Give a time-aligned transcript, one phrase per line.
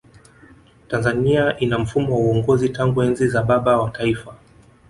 [0.87, 4.35] tanzania ina mfumo wa uongozi tangu enzi za baba wa taifa